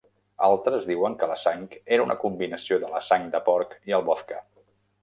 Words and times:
Altres 0.45 0.87
diuen 0.91 1.17
que 1.19 1.29
la 1.33 1.37
sang 1.43 1.67
era 1.99 2.07
una 2.09 2.17
combinació 2.25 2.81
de 2.87 2.91
la 2.95 3.05
sang 3.11 3.31
de 3.37 3.47
porc 3.53 3.79
i 3.93 3.99
el 4.01 4.11
vodka. 4.11 4.43